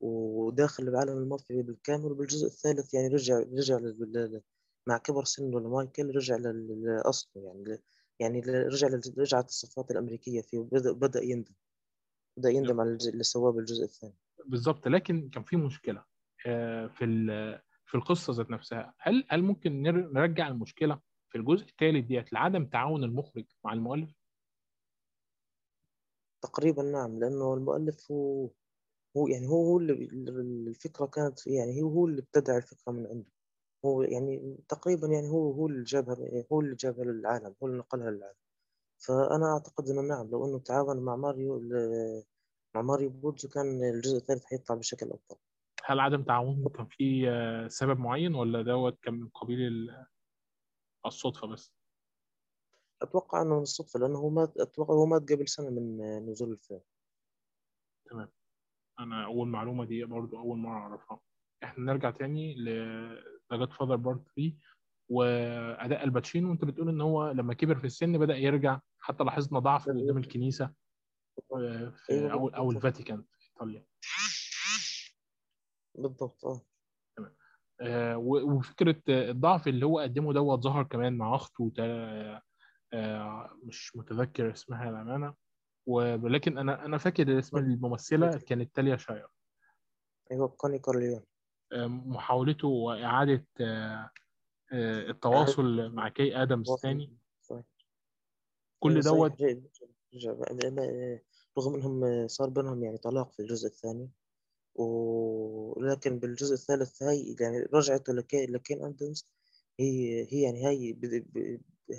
[0.02, 4.42] وداخل بعالم المافيا بالكامل وبالجزء الثالث يعني رجع رجع لل...
[4.88, 7.80] مع كبر سنه لمايكل رجع لأصله يعني ل...
[8.20, 11.54] يعني رجع رجعت الصفات الأمريكية فيه وبدأ بدأ يندم
[12.38, 14.18] بدأ يندم على اللي سواه بالجزء الثاني.
[14.46, 16.04] بالظبط لكن كان في مشكلة
[16.48, 17.06] آه، في
[17.86, 18.94] في القصة ذات نفسها.
[19.00, 24.19] هل هل ممكن نر- نرجع المشكلة في الجزء الثالث ديت لعدم تعاون المخرج مع المؤلف؟
[26.42, 28.50] تقريبا نعم لأنه المؤلف هو
[29.18, 29.94] هو يعني هو هو اللي
[30.70, 33.32] الفكرة كانت يعني هو هو اللي ابتدع الفكرة من عنده.
[33.86, 38.12] هو يعني تقريبا يعني هو هو اللي جابها هو اللي جابها للعالم هو اللي نقلها
[38.12, 38.36] للعالم.
[38.98, 41.60] فأنا أعتقد إنه نعم لو إنه تعاون مع ماريو
[42.76, 45.38] مع ماريو بوتزو كان الجزء الثالث حيطلع بشكل أفضل.
[45.86, 50.06] هل عدم تعاونه كان في آه، سبب معين ولا دوت كان من قبيل ال-
[51.06, 51.79] الصدفة بس؟
[53.02, 56.82] أتوقع إنه من الصدفة لأنه هو مات أتوقع هو مات قبل سنة من نزول الفيلم.
[58.10, 58.32] تمام.
[59.00, 61.20] أنا أول معلومة دي برضو أول مرة أعرفها.
[61.64, 62.70] إحنا نرجع تاني ل
[63.52, 64.54] The Godfather Part 3
[65.10, 66.50] وأداء الباتشينو.
[66.50, 70.74] وانت بتقول إن هو لما كبر في السن بدأ يرجع حتى لاحظنا ضعفه قدام الكنيسة
[71.54, 73.86] آه، في أيوه أو أو الفاتيكان في إيطاليا.
[75.96, 76.62] بالضبط آه.
[77.18, 77.36] تمام.
[77.82, 81.74] آه، وفكرة الضعف اللي هو قدمه دوت ظهر كمان مع أخته
[83.64, 85.34] مش متذكر اسمها الامانه
[85.88, 89.28] ولكن أنا أنا فاكر اسم الممثلة كانت تاليا شاير.
[90.32, 91.22] أيوه كوني كورليون.
[91.72, 94.10] آه، محاولته وإعادة آه،
[94.72, 96.82] آه، التواصل مع كي آدمز واصل.
[96.82, 97.18] تاني.
[98.80, 99.16] كل صحيح.
[99.16, 99.42] دوت
[101.58, 104.10] رغم إنهم صار بينهم يعني طلاق في الجزء الثاني.
[104.76, 109.28] ولكن بالجزء الثالث هاي يعني رجعته لكي لكي آدمز
[109.80, 110.98] هي هي يعني هاي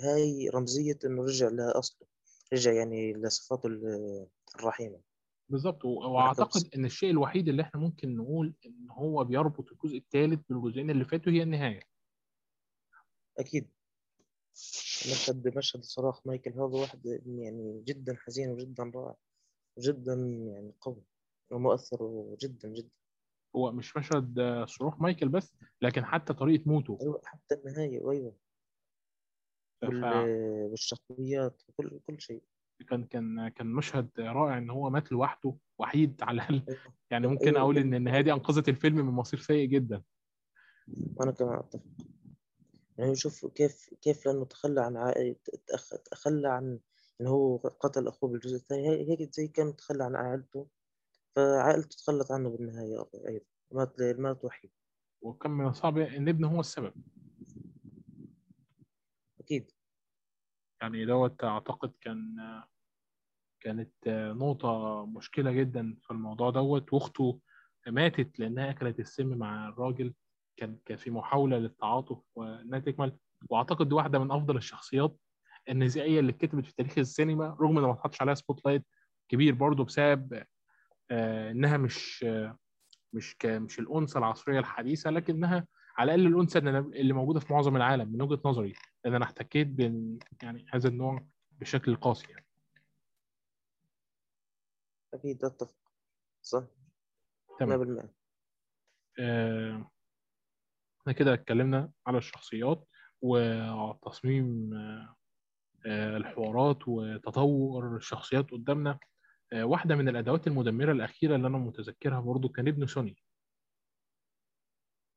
[0.03, 2.07] هاي رمزية إنه رجع لأصله
[2.53, 4.27] رجع يعني لصفاته ال-
[4.59, 5.01] الرحيمة.
[5.49, 10.89] بالظبط وأعتقد إن الشيء الوحيد اللي إحنا ممكن نقول إن هو بيربط الجزء الثالث بالجزئين
[10.89, 11.81] اللي فاتوا هي النهاية.
[13.39, 13.69] أكيد.
[15.11, 19.15] مشهد مشهد صراخ مايكل هذا واحد يعني جدا حزين وجدا رائع
[19.77, 20.13] وجدا
[20.53, 21.03] يعني قوي
[21.51, 22.89] ومؤثر جدا جدا.
[23.55, 26.97] هو مش مشهد صراخ مايكل بس لكن حتى طريقة موته.
[27.01, 28.35] أيوة حتى النهاية أيوة.
[29.83, 32.43] والشخصيات وكل كل شيء.
[32.89, 36.61] كان كان كان مشهد رائع إن هو مات لوحده وحيد على الأقل.
[36.69, 36.79] أيوة.
[37.11, 40.01] يعني ممكن أيوة أقول إن النهاية دي أنقذت الفيلم من مصير سيء جدا.
[41.15, 41.81] وأنا كمان أتفق.
[42.97, 45.35] يعني شوف كيف كيف لأنه تخلى عن عائلة
[46.11, 46.79] تخلى عن
[47.21, 48.89] إن هو قتل أخوه بالجزء الثاني.
[48.89, 50.67] هي- هيك زي كان تخلى عن عائلته.
[51.35, 53.45] فعائلته تخلت عنه بالنهاية أيضا.
[53.71, 54.71] مات مات وحيد.
[55.21, 56.93] وكان من الصعب إن ابنه هو السبب.
[59.51, 59.71] أكيد.
[60.81, 62.35] يعني دوت أعتقد كان
[63.59, 66.93] كانت نقطة مشكلة جدا في الموضوع دوت.
[66.93, 67.39] وأخته
[67.87, 70.13] ماتت لأنها أكلت السم مع الراجل.
[70.57, 73.17] كان كان في محاولة للتعاطف وإنها تكمل.
[73.49, 75.17] وأعتقد دي واحدة من أفضل الشخصيات
[75.69, 78.85] النسائية اللي اتكتبت في تاريخ السينما رغم ان ما اتحطش عليها spotlight
[79.29, 80.43] كبير برضه بسبب
[81.11, 82.57] آه، إنها مش آه،
[83.13, 85.67] مش مش الأنثى العصرية الحديثة لكنها
[86.01, 86.59] على الأقل الأنثى
[86.99, 88.73] اللي موجودة في معظم العالم من وجهة نظري
[89.05, 92.45] لأن أنا احتكيت بين يعني هذا النوع بشكل قاسي يعني.
[95.13, 95.75] أكيد أتفق
[96.41, 96.63] صح.
[97.59, 97.79] تمام.
[97.79, 98.13] 100%
[99.19, 99.91] آه،
[101.01, 102.87] إحنا كده اتكلمنا على الشخصيات
[103.21, 105.15] وتصميم آه،
[105.85, 108.99] آه، الحوارات وتطور الشخصيات قدامنا.
[109.53, 113.17] آه، واحدة من الأدوات المدمرة الأخيرة اللي أنا متذكرها برضو كان ابن سوني.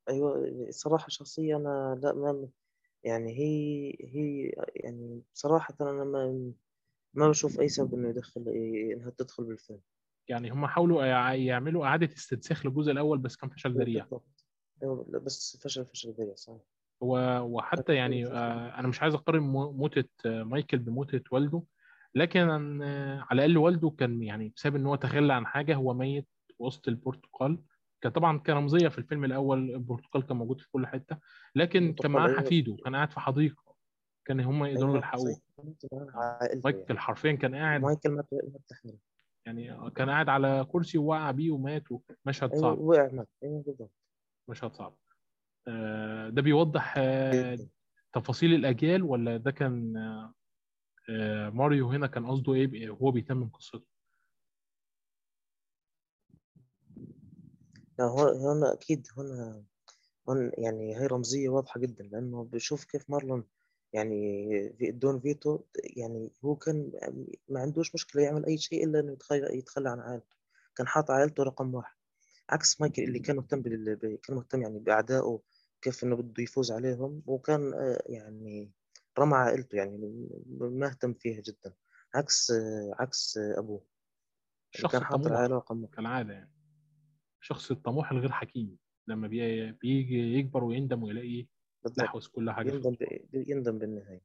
[0.08, 2.48] أيوة صراحة شخصية أنا لأ ما
[3.04, 6.52] يعني هي هي يعني صراحة أنا ما
[7.14, 8.48] ما بشوف أي سبب إنه يدخل
[8.92, 9.80] إنها تدخل بالفيلم.
[10.28, 14.06] يعني هم حاولوا يع- يعملوا إعادة استنساخ للجزء الأول بس كان فشل ذريع.
[14.82, 16.60] لأ، بس فشل فشل ذريع صحيح.
[17.00, 21.62] وحتى يعني آه، أنا مش عايز أقارن مو- موتة آه، مايكل بموتة والده
[22.14, 22.48] لكن
[22.82, 26.88] آه، على الأقل والده كان يعني بسبب إن هو تخلى عن حاجة هو ميت وسط
[26.88, 27.58] البرتقال.
[28.10, 31.18] طبعا كرمزيه في الفيلم الأول البرتقال كان موجود في كل حتة
[31.54, 32.34] لكن كان معاه.
[32.34, 33.74] حفيده كان قاعد في حديقة
[34.24, 35.36] كان هم يقدروا أيوة يلحقوه.
[35.92, 36.98] معاه عائلته مايكل.
[36.98, 38.22] حرفيا كان قاعد مايكل
[38.68, 38.96] تحمل
[39.46, 41.84] يعني كان قاعد على كرسي ووقع بيه ومات
[42.26, 42.78] مشهد أيوة صعب.
[42.78, 43.28] وقع مات.
[43.42, 43.90] أيوة بالضبط.
[44.48, 44.96] مشهد صعب.
[45.68, 47.58] آه، ده بيوضح آه،
[48.12, 49.96] تفاصيل الأجيال ولا ده كان
[51.10, 53.93] آه، ماريو هنا كان قصده بإيه؟ وهو بيتمم قصته.
[57.98, 59.64] لا هنا أكيد هنا
[60.28, 63.44] هون يعني هي رمزية واضحة جدا لأنه بشوف كيف مارلون
[63.92, 65.60] يعني في دون فيتو
[65.96, 66.92] يعني هو كان
[67.48, 70.36] ما عندوش مشكلة يعمل أي شيء إلا إنه يتخلى يتخلى عن عائلته.
[70.76, 71.96] كان حاطط عائلته رقم واحد.
[72.50, 74.18] عكس مايكل اللي كان مهتم بال...
[74.22, 75.40] كان مهتم يعني بأعدائه
[75.82, 78.72] كيف إنه بده يفوز عليهم وكان آه، يعني
[79.18, 81.74] رمى عائلته يعني ما اهتم فيها جدا.
[82.14, 83.78] عكس آه، عكس آه، أبوه.
[83.78, 85.94] اللي الشخص كان حاطط الطموح رقم واحد.
[85.94, 86.53] كالعادة يعني.
[87.44, 88.76] الشخص الطموح الغير حكيم.
[89.08, 91.46] لما بي- بيجي يكبر ويندم ويلاقي
[91.98, 93.48] لحوس كل حاجة في يندم ب...
[93.48, 94.22] يندم بالنهاية.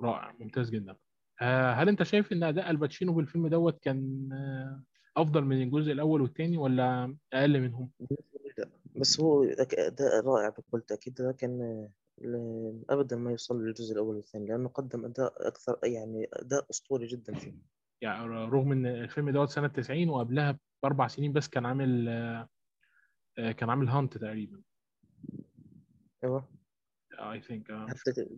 [0.00, 0.96] رائع ممتاز جدا.
[1.40, 4.82] آه، هل أنت شايف إن أداء الباتشينو بالفيلم دوت كان آه،
[5.20, 7.90] أفضل من الجزء الأول والتاني ولا أقل منهم؟
[8.58, 11.22] لا بس هو أداء رائع بكل تأكيد.
[11.22, 11.62] لكن
[12.24, 17.34] آه، أبدا ما يوصل للجزء الأول والثاني لأنه قدم أداء أكثر يعني أداء أسطوري جدا
[17.34, 17.77] فيه.
[18.00, 22.08] يعني رغم إن الفيلم دوت سنة 90 وقبلها بأربع سنين بس كان عامل
[23.38, 24.62] آه، كان عامل Hunt تقريبا.
[26.24, 26.48] أيوه.
[27.12, 27.70] I think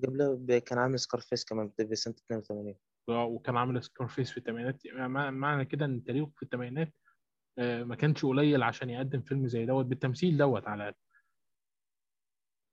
[0.05, 2.75] قبلها كان عامل Scarface كمان بسنة 82
[3.09, 6.95] وكان عامل Scarface في الثمانينات مع- معنى كده إن تاريخه في الثمانينات
[7.59, 10.99] آه، ما كانش قليل عشان يقدم فيلم زي دوت بالتمثيل دوت على الأقل.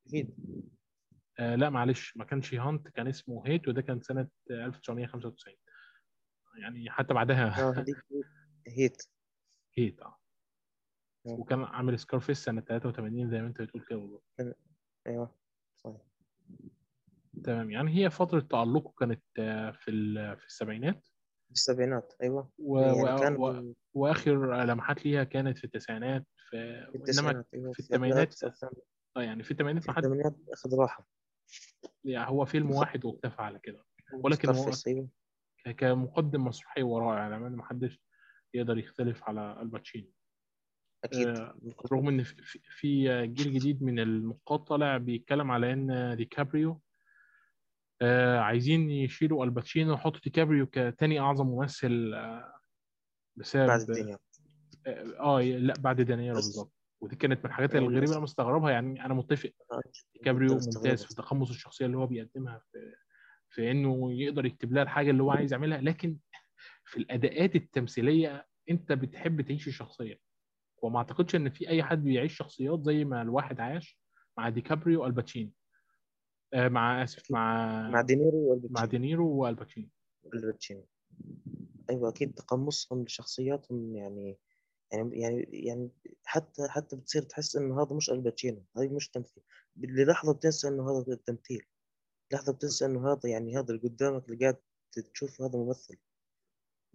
[0.08, 0.36] أكيد.
[1.40, 5.56] آه، لا معلش ما كانش Hunt كان اسمه Heat وده كان سنة آه، 1995
[6.58, 7.86] يعني حتى بعدها آه
[8.68, 9.02] Heat.
[9.78, 10.18] Heat آه.
[11.28, 11.32] آه.
[11.32, 14.24] وكان عامل سكارفيس سنة 83 زي ما انت بتقول كده بالظبط
[15.08, 15.36] أيوه
[15.76, 16.02] صحيح.
[17.44, 19.92] تمام يعني هي فترة تألقه كانت آه، في
[20.38, 21.08] في السبعينات.
[21.48, 22.52] في السبعينات أيوه.
[22.58, 22.80] و...
[22.80, 23.20] يعني.
[23.20, 23.76] كان و...
[23.94, 26.88] وآخر لمحات ليها كانت في التسعينات في...
[26.92, 28.44] في التسعينات أيوه في الثمانينات
[29.18, 31.08] آه يعني في الثمانينات في الثمانينات أخذ راحة.
[32.04, 33.86] يعني هو فيلم واحد واكتفى على كده.
[34.14, 35.10] ولكن هو أيوه.
[35.72, 38.00] كمقدم مسرحي ورائع يعني ما حدش
[38.54, 40.12] يقدر يختلف على الباتشينو.
[41.04, 41.28] أكيد.
[41.28, 41.56] آه،
[41.94, 46.82] رغم إن في- جيل جديد من النقاد طالع بيتكلم على إن ديكابريو
[48.02, 52.54] آه، عايزين يشيلوا الباتشينو ويحطوا ديكابريو كتاني أعظم ممثل آه،
[53.36, 54.18] بسبب بعد الدنيا
[55.20, 56.74] آه لا بعد دينيرو بالظبط.
[57.02, 59.52] ودي كانت من الحاجات الغريبة أنا مستغربها يعني أنا متفق.
[59.72, 59.82] آه،
[60.26, 61.04] ديكابريو جداً ممتاز.
[61.06, 62.96] في تقمص الشخصية اللي هو بيقدمها في
[63.58, 66.18] في إنه يقدر يكتب لها الحاجة اللي هو عايز يعملها لكن
[66.86, 70.20] في الأداءات التمثيلية أنت بتحب تعيش الشخصية.
[70.84, 74.00] وما أعتقدش إن في أي حد بيعيش شخصيات زي ما الواحد عاش
[74.38, 75.52] مع ديكابريو والباتشينو.
[76.54, 79.90] آه مع آسف مع مع دينيرو مع والباتشينو دينيرو والباتشينو.
[80.34, 80.88] الباتشينو
[81.90, 84.38] أيوة أكيد تقمصهم لشخصياتهم يعني
[84.92, 85.90] يعني يعني يعني
[86.26, 89.44] حتى حتى بتصير تحس إنه هذا مش الباتشينو هذا مش تمثيل.
[89.78, 91.66] للحظة بتنسى إنه هذا التمثيل.
[92.34, 94.58] لحظة بتنسى إنه هذا يعني هذا اللي قدامك اللي قاعد
[95.14, 95.98] تشوف هذا ممثل.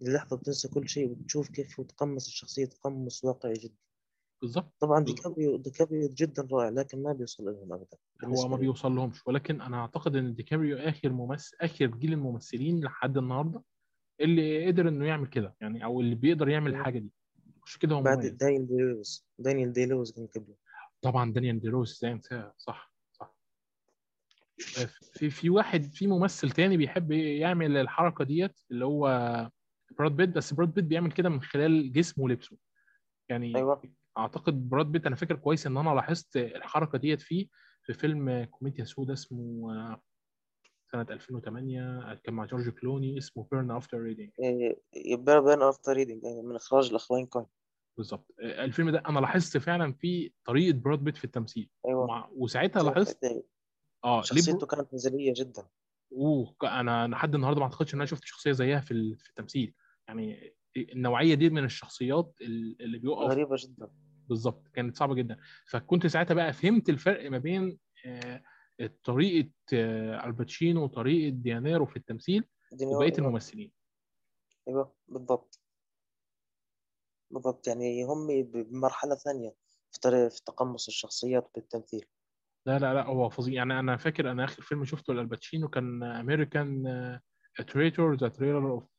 [0.01, 3.75] للحظة بتنسى كل شيء وبتشوف كيف هو تقمص الشخصية تقمص واقعي جدا.
[4.41, 5.03] بالظبط طبعا.
[5.03, 7.97] ديكابريو ديكابريو جدا رائع لكن ما بيوصل لهم أبدا.
[8.25, 8.57] هو ما.
[8.57, 13.63] بيوصل لهمش ولكن أنا أعتقد إن ديكابريو آخر ممثل آخر جيل الممثلين لحد النهارده
[14.21, 17.11] اللي قدر إنه يعمل كده يعني أو اللي بيقدر يعمل الحاجة دي.
[17.65, 18.31] مش كده هو بعد مميز.
[18.31, 19.25] دانيال داي لويس.
[19.39, 20.55] دانيال داي لويس كان قبله
[21.01, 22.92] طبعا دانيال دي لويس إزاي انساه صح.
[25.13, 29.07] في في واحد في ممثل تاني بيحب يعمل الحركة ديت اللي هو
[29.99, 32.57] براد بيت بس براد بيت بيعمل كده من خلال جسمه ولبسه.
[33.29, 33.81] يعني أيوة.
[34.17, 37.47] أعتقد براد بيت أنا فاكر كويس إن أنا لاحظت الحركة ديت فيه
[37.83, 40.01] في فيلم كوميديا سودا اسمه آه،
[40.91, 44.29] سنة 2008 كان مع جورج كلوني اسمه Burn After Reading
[44.95, 47.45] يبقى Burn After Reading من إخراج الأخوين كوين
[47.97, 48.31] بالظبط.
[48.41, 51.69] آه، الفيلم ده أنا لاحظت فعلا فيه طريقة براد بيت في التمثيل.
[51.87, 52.29] أيوة.
[52.33, 53.45] وساعتها لاحظت
[54.03, 54.67] آه شخصيته.
[54.67, 55.67] كانت هزلية جدا.
[56.11, 59.73] أوه أنا لحد النهارده ما أعتقدش إن أنا شفت شخصية زيها في في التمثيل.
[60.07, 63.89] يعني النوعية دي من الشخصيات ال- اللي بيقف غريبة جدا.
[64.29, 65.37] بالظبط كانت صعبة جدا.
[65.69, 68.43] فكنت ساعتها بقى فهمت الفرق ما بين آه،
[69.03, 72.43] طريقة آه، الباتشينو وطريقة دينيرو في التمثيل
[72.81, 73.17] وبقية أيوة.
[73.27, 73.71] الممثلين.
[74.67, 75.59] أيوة بالضبط.
[77.31, 79.55] بالضبط يعني هم بمرحلة ثانية
[79.91, 82.05] في في تقمص الشخصيات بالتمثيل.
[82.65, 83.53] لا لا لا هو فظيع.
[83.53, 87.19] يعني أنا فاكر أنا آخر فيلم شفته لالباتشينو كان American
[87.67, 88.89] Traitor The Trial of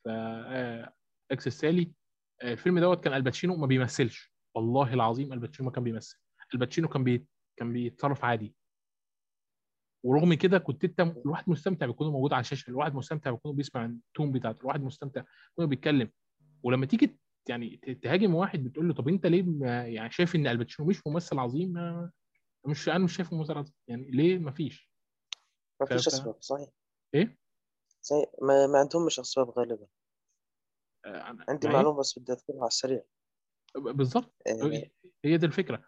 [1.30, 1.92] Axis Sally
[2.42, 4.34] الفيلم دوت كان الباتشينو ما بيمثلش.
[4.54, 6.18] والله العظيم الباتشينو ما كان بيمثل.
[6.54, 8.54] الباتشينو كان بي كان بيتصرف عادي.
[10.04, 12.70] ورغم كده كنت أنت الواحد مستمتع بيكون موجود على الشاشة.
[12.70, 14.60] الواحد مستمتع بيكون بيسمع ال tone بتاعته.
[14.60, 16.10] الواحد مستمتع بيكون بيتكلم.
[16.62, 21.06] ولما تيجي يعني تهاجم واحد بتقول له طب أنت ليه يعني شايف إن الباتشينو مش
[21.06, 21.74] ممثل عظيم
[22.66, 24.90] مش أنا مش شايفه عظيم يعني ليه ما فيش؟
[25.80, 26.68] ما فيش أسباب صحيح.
[27.14, 27.38] إيه؟
[28.00, 28.24] صحيح.
[28.42, 29.86] ما, ما عندهمش أسباب غالبا.
[31.04, 33.04] آه، عندي معلومة بس بدي أذكرها على السريع.
[33.74, 34.34] بالظبط.
[34.46, 34.90] آه،
[35.24, 35.84] هي دي الفكرة.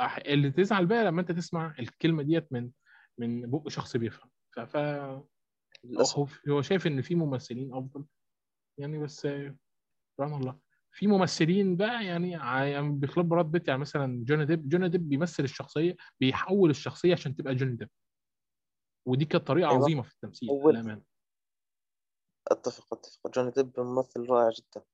[0.00, 2.70] أح- اللي تزعل بقى لما أنت تسمع الكلمة ديت من
[3.18, 4.30] من بق شخص بيفهم.
[4.56, 5.22] ف ف-
[5.84, 6.18] للأسف.
[6.18, 8.06] هو هو شايف إن في ممثلين أفضل.
[8.78, 9.56] يعني بس آه،
[10.16, 10.60] سبحان الله.
[10.92, 15.44] في ممثلين بقى يعني يعني بخلاف براد بيت يعني مثلا جوني ديب جوني ديب بيمثل
[15.44, 17.90] الشخصية بيحول الشخصية عشان تبقى جوني ديب.
[19.06, 19.82] ودي كانت طريقة أيوة.
[19.82, 20.74] عظيمة في التمثيل أول.
[20.74, 21.02] للأمانة.
[22.50, 23.30] أتفق أتفق.
[23.34, 24.84] جوني ديب ممثل رائع جدا.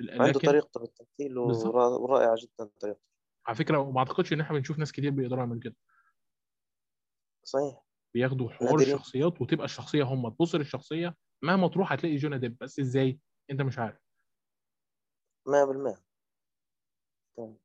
[0.00, 1.74] عنده لكن طريقته بالتمثيل بالظبط.
[1.74, 3.00] ورا- ورائعة جدا طريقته
[3.46, 5.76] على فكرة ما أعتقدش إن إحنا بنشوف ناس كتير بيقدروا يعملوا كده.
[7.44, 7.84] صحيح.
[8.14, 8.80] بياخدوا حوار.
[8.80, 10.28] الشخصيات وتبقى الشخصية هم.
[10.28, 12.56] تبص للشخصية مهما تروح هتلاقي جوني ديب.
[12.60, 13.18] بس إزاي؟
[13.50, 14.03] أنت مش عارف.
[15.46, 16.02] 100%
[17.36, 17.58] تمام.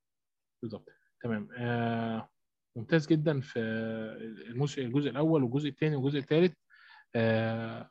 [0.62, 0.90] بالظبط.
[1.24, 1.50] تمام.
[1.58, 2.30] آه
[2.76, 3.60] ممتاز جدا في
[4.50, 6.54] الموسم الجزء الأول والجزء الثاني والجزء الثالث.
[7.16, 7.90] آه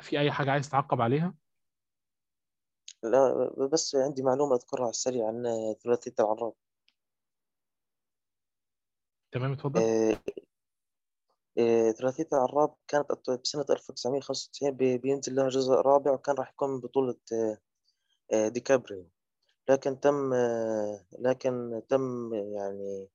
[0.00, 1.34] في أي حاجة عايز تعقب عليها؟
[3.02, 5.42] لا بس عندي معلومة أذكرها على السريع عن
[5.82, 6.52] ثلاثية العراب
[9.32, 9.80] تمام اتفضل.
[9.80, 10.20] آه،
[11.58, 17.16] آه، ثلاثية العراب كانت بسنة 1995 بي- بينزل لها جزء رابع وكان راح يكون بطولة
[17.32, 17.58] آه،
[18.32, 19.06] ديكابريو.
[19.68, 23.08] لكن تم آه، لكن تم يعني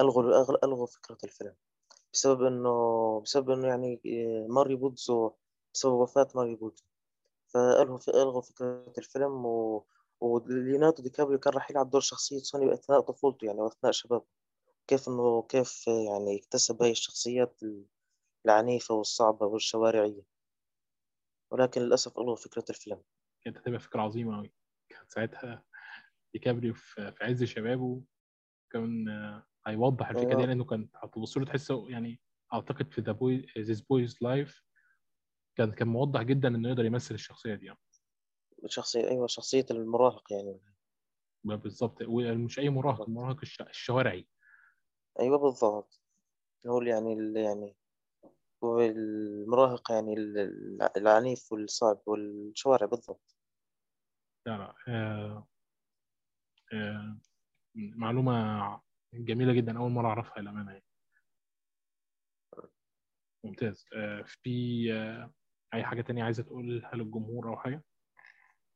[0.00, 1.54] ألغوا ألغوا- فكرة الفيلم.
[2.12, 5.32] بسبب إنه بسبب إنه يعني آه، ماريو بوتزو
[5.74, 6.84] بسبب وفاة ماريو بوتزو.
[7.48, 9.84] فألغوا ألغوا فكرة الفيلم و...
[10.20, 14.24] وليوناردو دي كابريو كان راح يلعب دور شخصية سوني أثناء طفولته يعني وأثناء شبابه.
[14.86, 17.60] كيف إنه كيف يعني اكتسب هاي الشخصيات
[18.46, 20.22] العنيفة والصعبة والشوارعية.
[21.50, 23.02] ولكن للأسف ألغوا فكرة الفيلم.
[23.44, 24.52] كانت هتبقى فكرة عظيمة قوي
[24.94, 25.64] كان ساعتها
[26.32, 28.02] ديكابريو في في عز شبابه
[28.72, 30.46] كان آه، هيوضح الفكرة دي أيوة.
[30.46, 32.20] لأنه كان هتبص له تحسه يعني
[32.52, 34.62] أعتقد في the boy This Boy's Life
[35.56, 37.78] كان كان موضح جدا إنه يقدر يمثل الشخصية دي يعني.
[38.66, 40.60] شخصية أيوة شخصية المراهق يعني
[41.44, 43.08] بالظبط ومش أي مراهق بالظبط.
[43.08, 44.28] المراهق الش- الشوارعي
[45.20, 46.00] أيوة بالضبط
[46.66, 47.76] هو يعني ال- يعني
[48.64, 53.33] هو المراهق يعني ال- العنيف والصعب والشوارع بالضبط
[54.46, 55.48] لا لا آه
[56.72, 57.18] آه،
[57.74, 58.80] معلومة
[59.14, 60.84] جميلة جدا أول مرة أعرفها للأمانة يعني.
[63.44, 63.84] ممتاز.
[63.96, 64.50] آه، في
[65.74, 67.84] أي حاجة تانية عايزة تقولها للجمهور أو حاجة؟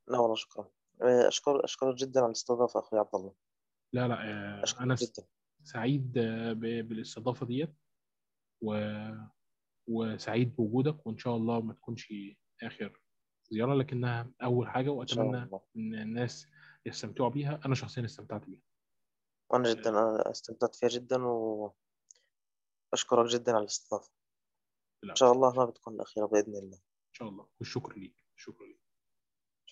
[0.08, 0.70] لا والله شكرا.
[1.02, 3.34] أشكر أشكرك جدا على الاستضافة أخوي عبد الله.
[3.92, 4.22] لا لا
[4.80, 5.26] أنا جدا.
[5.62, 6.12] سعيد
[6.58, 7.74] بالاستضافة ديت
[8.62, 8.78] و...
[9.88, 12.12] وسعيد بوجودك وإن شاء الله ما تكونش
[12.62, 13.00] آخر
[13.50, 15.60] زيارة لكنها شاء وأتمنى الله.
[15.76, 16.48] إن الناس
[16.86, 17.60] يستمتعوا بيها.
[17.66, 18.62] أنا شخصيا استمتعت بيها.
[19.50, 21.22] وأنا جدا أنا استمتعت فيها جدا
[22.92, 24.12] وأشكرك جدا على الاستضافة.
[25.02, 26.76] لا إن شاء الله ما بتكون الأخيرة بإذن الله.
[26.76, 27.46] إن شاء الله.
[27.60, 28.24] والشكر ليك.
[28.36, 28.87] شكرا ليك.